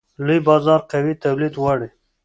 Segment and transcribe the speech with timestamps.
[0.25, 1.89] لوی بازار قوي تولید غواړي.